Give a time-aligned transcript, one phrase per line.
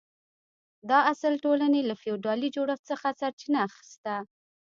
[0.89, 4.15] دا اصل د ټولنې له فیوډالي جوړښت څخه سرچینه اخیسته.